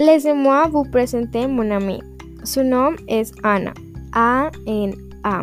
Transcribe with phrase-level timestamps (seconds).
[0.00, 2.00] Laissez-moi vous présenter mon ami.
[2.44, 3.72] Son nom est Anna.
[4.12, 5.42] A-N-A.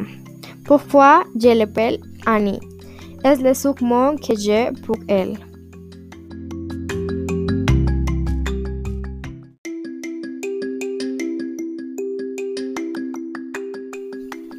[0.66, 2.60] Pourquoi je l'appelle Annie?
[3.24, 5.38] Es le surnom que j'ai pour elle.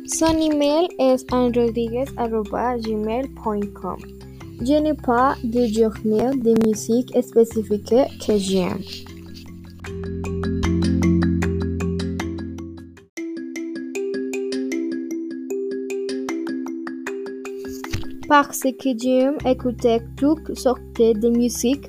[0.06, 3.96] Son email est anrodriguez.gmail.com.
[4.60, 8.78] Je n'ai pas de genre de musique spécifique que j'aime.
[18.28, 21.86] Parce que j'aime écouter toutes sortes de musique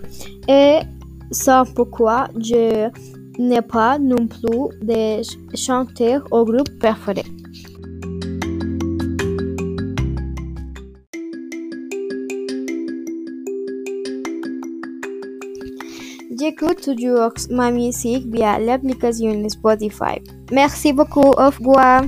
[0.47, 0.79] et
[1.31, 2.89] c'est pourquoi je
[3.39, 5.21] n'ai pas non plus de
[5.55, 7.23] chanteur ou groupe préféré.
[16.39, 20.19] J'écoute toujours ma musique via l'application Spotify.
[20.51, 22.03] Merci beaucoup, au revoir.